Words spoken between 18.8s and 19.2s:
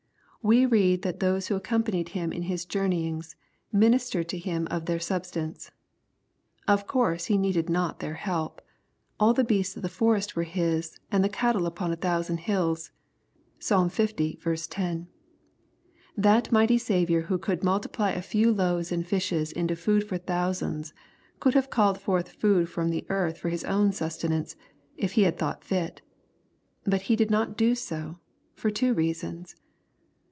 and